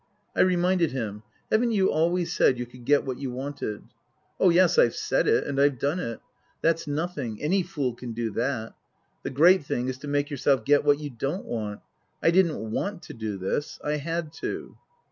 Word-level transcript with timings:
I 0.35 0.41
reminded 0.41 0.93
him:" 0.93 1.21
Haven't 1.51 1.73
you 1.73 1.91
always 1.91 2.33
said 2.33 2.57
you 2.57 2.65
could 2.65 2.85
get 2.85 3.05
what 3.05 3.19
you 3.19 3.29
wanted?"" 3.29 3.83
Oh, 4.39 4.49
yes, 4.49 4.79
I've 4.79 4.95
said 4.95 5.27
it, 5.27 5.45
and 5.45 5.61
I've 5.61 5.77
done 5.77 5.99
it. 5.99 6.19
That's 6.63 6.87
nothing. 6.87 7.39
Any 7.39 7.61
fool 7.61 7.93
can 7.93 8.11
do 8.13 8.31
that. 8.31 8.73
The 9.21 9.29
great 9.29 9.63
thing 9.63 9.89
is 9.89 9.99
to 9.99 10.07
make 10.07 10.31
yourself 10.31 10.65
get 10.65 10.83
what 10.83 10.99
you 10.99 11.11
don't 11.11 11.45
want. 11.45 11.81
I 12.19 12.31
didn't 12.31 12.71
want 12.71 13.03
to 13.03 13.13
do 13.13 13.37
this. 13.37 13.79
I 13.83 13.97
had 13.97 14.33
to." 14.41 14.75